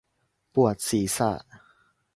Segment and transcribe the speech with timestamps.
[0.53, 1.31] ปวดศีรษะ